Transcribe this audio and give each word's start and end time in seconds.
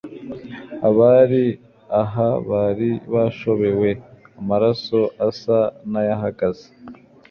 Abari 0.87 1.45
aho 2.01 2.29
bari 2.49 2.89
bashobewe, 3.13 3.89
amaraso 4.39 4.99
asa 5.27 5.59
n'ayahagaze, 5.91 6.67